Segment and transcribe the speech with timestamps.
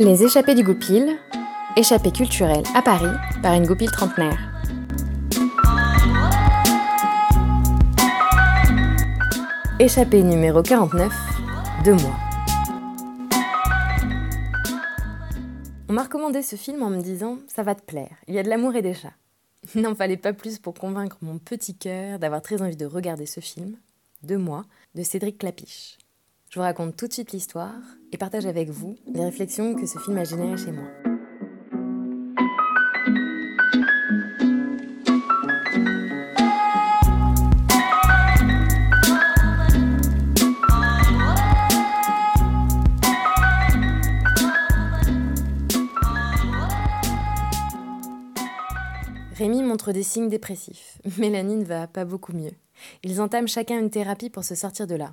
[0.00, 1.16] Les échappées du Goupil,
[1.76, 4.40] échappée culturelle à Paris par une goupille trentenaire.
[9.78, 11.12] Échappée numéro 49,
[11.84, 12.18] deux mois.
[15.88, 18.42] On m'a recommandé ce film en me disant Ça va te plaire, il y a
[18.42, 19.14] de l'amour et des chats.
[19.76, 23.26] Il n'en fallait pas plus pour convaincre mon petit cœur d'avoir très envie de regarder
[23.26, 23.76] ce film,
[24.24, 24.64] Deux mois,
[24.96, 25.98] de Cédric Clapiche.
[26.54, 27.74] Je vous raconte tout de suite l'histoire
[28.12, 30.84] et partage avec vous les réflexions que ce film a générées chez moi.
[49.34, 50.98] Rémi montre des signes dépressifs.
[51.18, 52.52] Mélanie ne va pas beaucoup mieux.
[53.02, 55.12] Ils entament chacun une thérapie pour se sortir de là.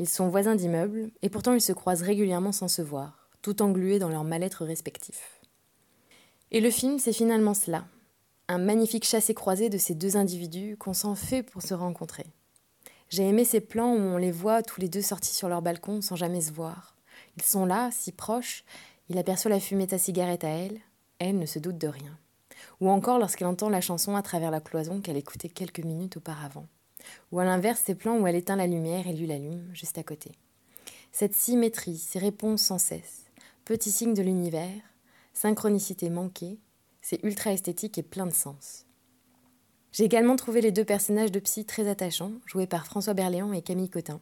[0.00, 3.98] Ils sont voisins d'immeubles, et pourtant ils se croisent régulièrement sans se voir, tout englués
[3.98, 5.42] dans leur mal-être respectif.
[6.50, 7.84] Et le film, c'est finalement cela.
[8.48, 12.24] Un magnifique chassé-croisé de ces deux individus qu'on s'en fait pour se rencontrer.
[13.10, 16.00] J'ai aimé ces plans où on les voit tous les deux sortis sur leur balcon
[16.00, 16.96] sans jamais se voir.
[17.36, 18.64] Ils sont là, si proches,
[19.10, 20.80] il aperçoit la fumée de sa cigarette à elle,
[21.18, 22.16] elle ne se doute de rien.
[22.80, 26.64] Ou encore lorsqu'elle entend la chanson à travers la cloison qu'elle écoutait quelques minutes auparavant.
[27.32, 30.02] Ou à l'inverse, ces plans où elle éteint la lumière et lui l'allume juste à
[30.02, 30.32] côté.
[31.12, 33.24] Cette symétrie, ces réponses sans cesse,
[33.64, 34.80] petits signes de l'univers,
[35.32, 36.58] synchronicité manquée,
[37.02, 38.86] c'est ultra esthétique et plein de sens.
[39.92, 43.62] J'ai également trouvé les deux personnages de Psy très attachants, joués par François Berléand et
[43.62, 44.20] Camille Cotin.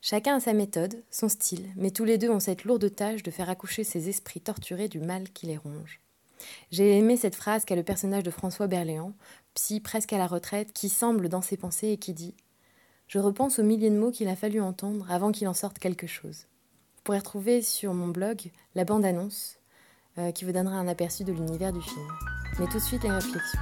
[0.00, 3.32] Chacun a sa méthode, son style, mais tous les deux ont cette lourde tâche de
[3.32, 6.00] faire accoucher ces esprits torturés du mal qui les ronge.
[6.70, 9.12] J'ai aimé cette phrase qu'a le personnage de François Berléand,
[9.54, 12.34] psy presque à la retraite, qui semble dans ses pensées et qui dit
[13.08, 16.06] Je repense aux milliers de mots qu'il a fallu entendre avant qu'il en sorte quelque
[16.06, 16.46] chose.
[16.96, 19.58] Vous pourrez retrouver sur mon blog la bande-annonce
[20.18, 22.08] euh, qui vous donnera un aperçu de l'univers du film.
[22.58, 23.60] Mais tout de suite les réflexions.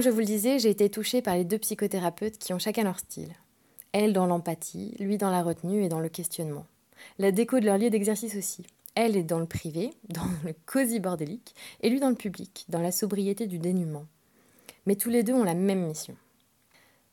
[0.00, 2.84] Comme je vous le disais, j'ai été touchée par les deux psychothérapeutes qui ont chacun
[2.84, 3.34] leur style.
[3.92, 6.64] Elle dans l'empathie, lui dans la retenue et dans le questionnement.
[7.18, 8.64] La déco de leur lieu d'exercice aussi.
[8.94, 12.80] Elle est dans le privé, dans le cosy bordélique, et lui dans le public, dans
[12.80, 14.06] la sobriété du dénuement.
[14.86, 16.16] Mais tous les deux ont la même mission.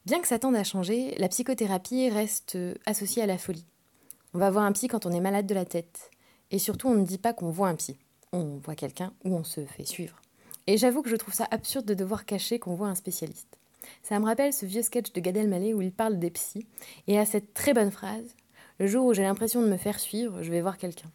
[0.05, 3.65] Bien que ça tende à changer, la psychothérapie reste associée à la folie.
[4.33, 6.09] On va voir un psy quand on est malade de la tête.
[6.51, 7.97] Et surtout, on ne dit pas qu'on voit un psy.
[8.31, 10.21] On voit quelqu'un ou on se fait suivre.
[10.67, 13.57] Et j'avoue que je trouve ça absurde de devoir cacher qu'on voit un spécialiste.
[14.03, 16.67] Ça me rappelle ce vieux sketch de Gad Elmaleh où il parle des psys
[17.07, 18.35] et a cette très bonne phrase
[18.79, 21.09] Le jour où j'ai l'impression de me faire suivre, je vais voir quelqu'un.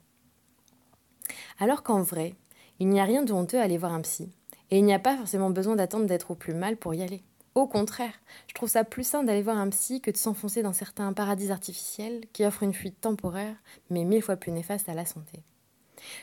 [1.59, 2.35] Alors qu'en vrai,
[2.81, 4.31] il n'y a rien de honteux à aller voir un psy.
[4.71, 7.23] Et il n'y a pas forcément besoin d'attendre d'être au plus mal pour y aller.
[7.55, 8.15] Au contraire,
[8.49, 11.51] je trouve ça plus sain d'aller voir un psy que de s'enfoncer dans certains paradis
[11.51, 13.57] artificiels qui offrent une fuite temporaire,
[13.91, 15.43] mais mille fois plus néfaste à la santé.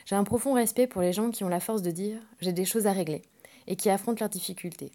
[0.06, 2.66] J'ai un profond respect pour les gens qui ont la force de dire j'ai des
[2.66, 3.22] choses à régler
[3.68, 4.92] et qui affrontent leurs difficultés.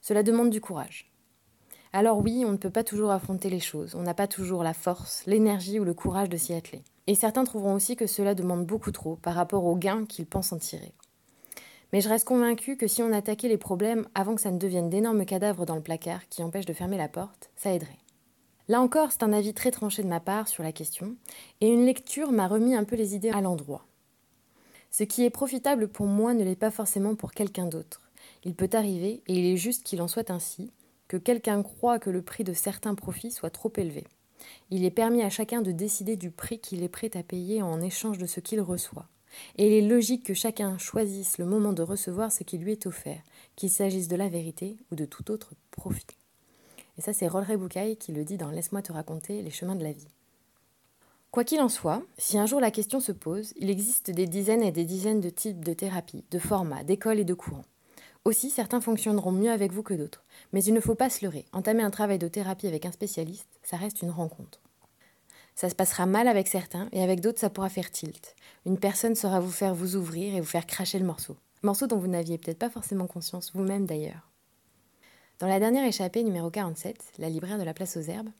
[0.00, 1.10] Cela demande du courage.
[1.92, 4.74] Alors oui, on ne peut pas toujours affronter les choses, on n'a pas toujours la
[4.74, 6.82] force, l'énergie ou le courage de s'y atteler.
[7.06, 10.52] Et certains trouveront aussi que cela demande beaucoup trop par rapport aux gains qu'ils pensent
[10.52, 10.92] en tirer.
[11.92, 14.90] Mais je reste convaincue que si on attaquait les problèmes avant que ça ne devienne
[14.90, 17.98] d'énormes cadavres dans le placard qui empêchent de fermer la porte, ça aiderait.
[18.68, 21.14] Là encore, c'est un avis très tranché de ma part sur la question,
[21.60, 23.86] et une lecture m'a remis un peu les idées à l'endroit.
[24.98, 28.00] Ce qui est profitable pour moi ne l'est pas forcément pour quelqu'un d'autre.
[28.44, 30.72] Il peut arriver, et il est juste qu'il en soit ainsi,
[31.06, 34.04] que quelqu'un croit que le prix de certains profits soit trop élevé.
[34.70, 37.82] Il est permis à chacun de décider du prix qu'il est prêt à payer en
[37.82, 39.06] échange de ce qu'il reçoit.
[39.58, 42.86] Et il est logique que chacun choisisse le moment de recevoir ce qui lui est
[42.86, 43.20] offert,
[43.54, 46.06] qu'il s'agisse de la vérité ou de tout autre profit.
[46.96, 49.84] Et ça, c'est Rolleray Boucaille qui le dit dans Laisse-moi te raconter les chemins de
[49.84, 50.08] la vie.
[51.36, 54.62] Quoi qu'il en soit, si un jour la question se pose, il existe des dizaines
[54.62, 57.66] et des dizaines de types de thérapies, de formats, d'écoles et de courants.
[58.24, 60.24] Aussi, certains fonctionneront mieux avec vous que d'autres.
[60.54, 61.44] Mais il ne faut pas se leurrer.
[61.52, 64.62] Entamer un travail de thérapie avec un spécialiste, ça reste une rencontre.
[65.54, 68.34] Ça se passera mal avec certains et avec d'autres ça pourra faire tilt.
[68.64, 71.36] Une personne saura vous faire vous ouvrir et vous faire cracher le morceau.
[71.62, 74.30] Morceau dont vous n'aviez peut-être pas forcément conscience vous-même d'ailleurs.
[75.38, 78.30] Dans la dernière échappée numéro 47, la libraire de la place aux herbes,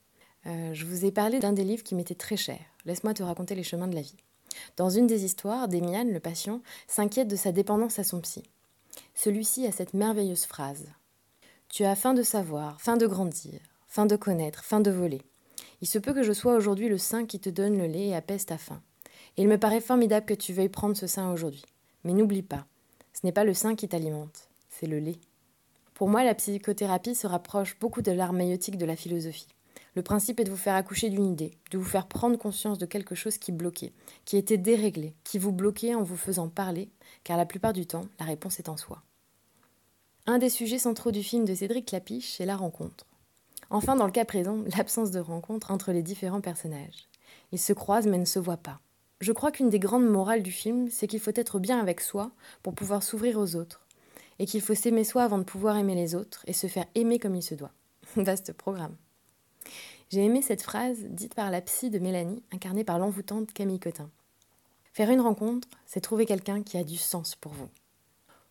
[0.46, 2.60] euh, je vous ai parlé d'un des livres qui m'était très cher.
[2.86, 4.16] Laisse-moi te raconter les chemins de la vie.
[4.76, 8.44] Dans une des histoires, Demian, le patient, s'inquiète de sa dépendance à son psy.
[9.14, 10.86] Celui-ci a cette merveilleuse phrase
[11.68, 15.22] Tu as faim de savoir, faim de grandir, faim de connaître, faim de voler.
[15.80, 18.14] Il se peut que je sois aujourd'hui le sein qui te donne le lait et
[18.14, 18.80] apaise ta faim.
[19.36, 21.64] Il me paraît formidable que tu veuilles prendre ce sein aujourd'hui.
[22.04, 22.66] Mais n'oublie pas,
[23.12, 25.18] Ce n'est pas le sein qui t'alimente, c'est le lait.
[25.94, 29.55] Pour moi, la psychothérapie se rapproche beaucoup de l'art maïotique de la philosophie.
[29.96, 32.84] Le principe est de vous faire accoucher d'une idée, de vous faire prendre conscience de
[32.84, 33.94] quelque chose qui bloquait,
[34.26, 36.90] qui était déréglé, qui vous bloquait en vous faisant parler,
[37.24, 39.02] car la plupart du temps, la réponse est en soi.
[40.26, 43.06] Un des sujets centraux du film de Cédric Clapiche est la rencontre.
[43.70, 47.08] Enfin, dans le cas présent, l'absence de rencontre entre les différents personnages.
[47.52, 48.80] Ils se croisent mais ne se voient pas.
[49.22, 52.32] Je crois qu'une des grandes morales du film, c'est qu'il faut être bien avec soi
[52.62, 53.86] pour pouvoir s'ouvrir aux autres,
[54.38, 57.18] et qu'il faut s'aimer soi avant de pouvoir aimer les autres et se faire aimer
[57.18, 57.72] comme il se doit.
[58.16, 58.94] Vaste programme.
[60.10, 64.08] J'ai aimé cette phrase dite par la psy de Mélanie, incarnée par l'envoûtante Camille Cotin.
[64.92, 67.68] Faire une rencontre, c'est trouver quelqu'un qui a du sens pour vous.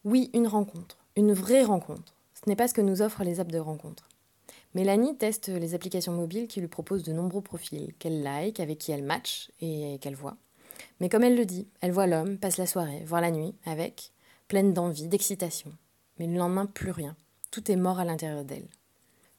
[0.03, 2.13] Oui, une rencontre, une vraie rencontre.
[2.33, 4.09] Ce n'est pas ce que nous offrent les apps de rencontre.
[4.75, 8.91] Mélanie teste les applications mobiles qui lui proposent de nombreux profils, qu'elle like, avec qui
[8.91, 10.35] elle match et qu'elle voit.
[10.99, 14.11] Mais comme elle le dit, elle voit l'homme, passe la soirée, voire la nuit, avec,
[14.47, 15.71] pleine d'envie, d'excitation.
[16.19, 17.15] Mais le lendemain, plus rien.
[17.51, 18.67] Tout est mort à l'intérieur d'elle.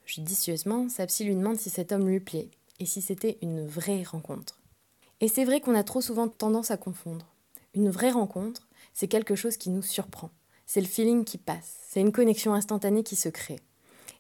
[0.06, 2.48] Judicieusement, sa psy lui demande si cet homme lui plaît
[2.78, 4.60] et si c'était une vraie rencontre.
[5.20, 7.26] Et c'est vrai qu'on a trop souvent tendance à confondre.
[7.74, 10.30] Une vraie rencontre, c'est quelque chose qui nous surprend.
[10.64, 13.58] C'est le feeling qui passe, c'est une connexion instantanée qui se crée.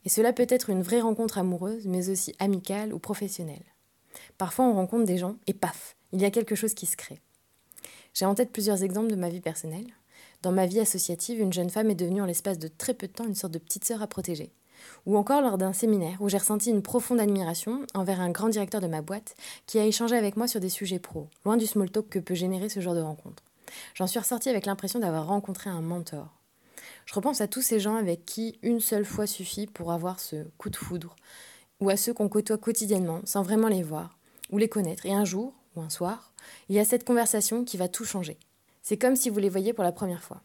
[0.04, 3.64] Et cela peut être une vraie rencontre amoureuse, mais aussi amicale ou professionnelle.
[4.38, 7.20] Parfois on rencontre des gens et paf, il y a quelque chose qui se crée.
[8.12, 9.92] J'ai en tête plusieurs exemples de ma vie personnelle.
[10.42, 13.12] Dans ma vie associative, une jeune femme est devenue en l'espace de très peu de
[13.12, 14.52] temps une sorte de petite sœur à protéger.
[15.06, 18.80] Ou encore lors d'un séminaire où j'ai ressenti une profonde admiration envers un grand directeur
[18.80, 19.34] de ma boîte
[19.66, 22.34] qui a échangé avec moi sur des sujets pro, loin du small talk que peut
[22.34, 23.42] générer ce genre de rencontre.
[23.94, 26.28] J'en suis ressortie avec l'impression d'avoir rencontré un mentor.
[27.04, 30.44] Je repense à tous ces gens avec qui une seule fois suffit pour avoir ce
[30.58, 31.14] coup de foudre,
[31.80, 34.18] ou à ceux qu'on côtoie quotidiennement sans vraiment les voir,
[34.50, 36.32] ou les connaître, et un jour, ou un soir,
[36.68, 38.38] il y a cette conversation qui va tout changer.
[38.82, 40.42] C'est comme si vous les voyiez pour la première fois.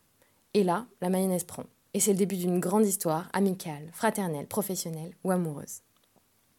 [0.53, 1.65] Et là, la mayonnaise prend.
[1.93, 5.81] Et c'est le début d'une grande histoire, amicale, fraternelle, professionnelle ou amoureuse.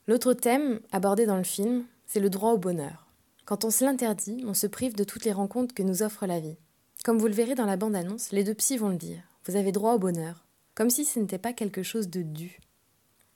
[0.06, 3.06] L'autre thème abordé dans le film, c'est le droit au bonheur.
[3.44, 6.40] Quand on se l'interdit, on se prive de toutes les rencontres que nous offre la
[6.40, 6.56] vie.
[7.04, 9.22] Comme vous le verrez dans la bande-annonce, les deux psys vont le dire.
[9.46, 10.44] Vous avez droit au bonheur.
[10.74, 12.60] Comme si ce n'était pas quelque chose de dû.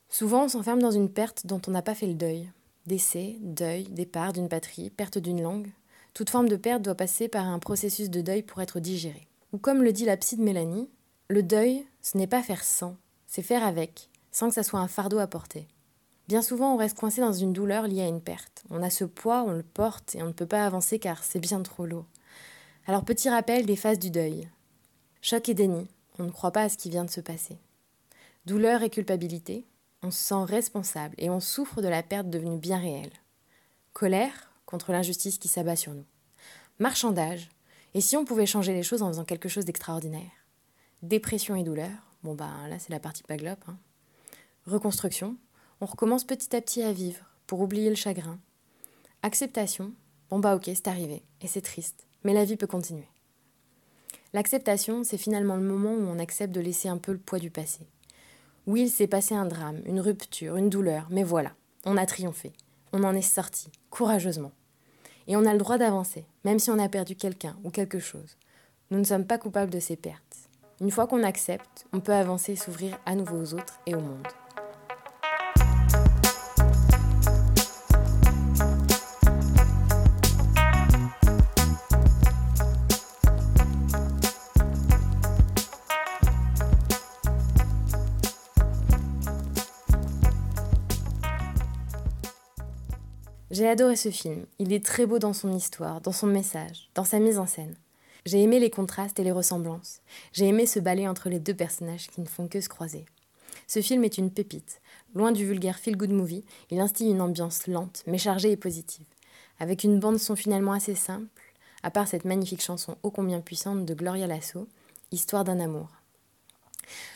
[0.08, 2.48] Souvent, on s'enferme dans une perte dont on n'a pas fait le deuil.
[2.86, 5.72] Décès, deuil, départ d'une patrie, perte d'une langue.
[6.14, 9.26] Toute forme de perte doit passer par un processus de deuil pour être digérée.
[9.52, 10.88] Ou comme le dit la psy de Mélanie,
[11.28, 12.96] le deuil, ce n'est pas faire sans,
[13.26, 15.66] c'est faire avec, sans que ça soit un fardeau à porter.
[16.28, 18.64] Bien souvent, on reste coincé dans une douleur liée à une perte.
[18.70, 21.40] On a ce poids, on le porte et on ne peut pas avancer car c'est
[21.40, 22.06] bien trop lourd.
[22.86, 24.48] Alors, petit rappel des phases du deuil.
[25.20, 25.88] Choc et déni,
[26.18, 27.58] on ne croit pas à ce qui vient de se passer.
[28.44, 29.66] Douleur et culpabilité,
[30.02, 33.12] on se sent responsable et on souffre de la perte devenue bien réelle.
[33.92, 36.06] Colère contre l'injustice qui s'abat sur nous.
[36.78, 37.50] Marchandage,
[37.94, 40.45] et si on pouvait changer les choses en faisant quelque chose d'extraordinaire?
[41.02, 41.90] Dépression et douleur.
[42.22, 43.64] Bon, bah là, c'est la partie paglope.
[43.68, 43.76] Hein.
[44.66, 45.36] Reconstruction.
[45.80, 48.38] On recommence petit à petit à vivre pour oublier le chagrin.
[49.22, 49.92] Acceptation.
[50.30, 51.22] Bon, bah ok, c'est arrivé.
[51.42, 52.06] Et c'est triste.
[52.24, 53.08] Mais la vie peut continuer.
[54.32, 57.50] L'acceptation, c'est finalement le moment où on accepte de laisser un peu le poids du
[57.50, 57.86] passé.
[58.66, 61.52] Oui, il s'est passé un drame, une rupture, une douleur, mais voilà,
[61.84, 62.52] on a triomphé.
[62.92, 64.52] On en est sorti, courageusement.
[65.28, 68.36] Et on a le droit d'avancer, même si on a perdu quelqu'un ou quelque chose.
[68.90, 70.45] Nous ne sommes pas coupables de ces pertes.
[70.78, 74.00] Une fois qu'on accepte, on peut avancer et s'ouvrir à nouveau aux autres et au
[74.00, 74.26] monde.
[93.50, 94.44] J'ai adoré ce film.
[94.58, 97.74] Il est très beau dans son histoire, dans son message, dans sa mise en scène.
[98.26, 100.00] J'ai aimé les contrastes et les ressemblances.
[100.32, 103.06] J'ai aimé ce balai entre les deux personnages qui ne font que se croiser.
[103.68, 104.80] Ce film est une pépite.
[105.14, 109.06] Loin du vulgaire feel-good movie, il instille une ambiance lente, mais chargée et positive.
[109.60, 111.28] Avec une bande-son finalement assez simple,
[111.84, 114.66] à part cette magnifique chanson ô combien puissante de Gloria Lasso,
[115.12, 115.88] Histoire d'un amour.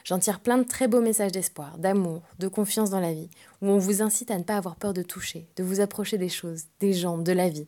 [0.04, 3.30] J'en tire plein de très beaux messages d'espoir, d'amour, de confiance dans la vie,
[3.62, 6.28] où on vous incite à ne pas avoir peur de toucher, de vous approcher des
[6.28, 7.66] choses, des gens, de la vie.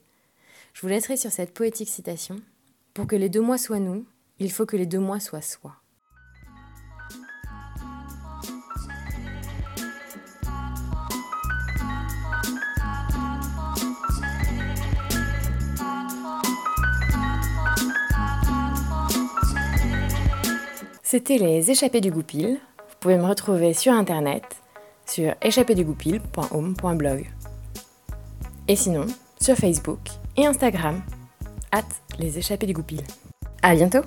[0.74, 2.40] Je vous laisserai sur cette poétique citation
[2.94, 4.04] pour que les deux mois soient nous,
[4.38, 5.76] il faut que les deux mois soient soi.
[21.02, 22.58] C'était les échappées du goupil.
[22.88, 24.44] Vous pouvez me retrouver sur internet
[25.06, 27.30] sur échappédugoupil.home.blog.
[28.68, 29.06] Et sinon,
[29.38, 29.98] sur Facebook
[30.36, 31.02] et Instagram
[32.22, 33.00] les échappées du goupil.
[33.62, 34.00] À bientôt